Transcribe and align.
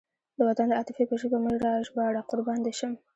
د 0.37 0.39
وطن 0.47 0.67
د 0.69 0.73
عاطفې 0.77 1.03
په 1.09 1.15
ژبه 1.21 1.37
مه 1.43 1.51
راژباړه 1.65 2.21
قربان 2.29 2.59
دې 2.65 2.73
شم. 2.79 2.93